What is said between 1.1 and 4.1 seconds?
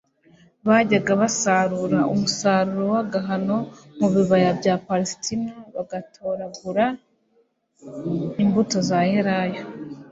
basarura umusaruro w'agahano mu